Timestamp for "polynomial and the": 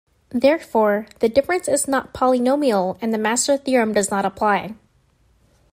2.11-3.19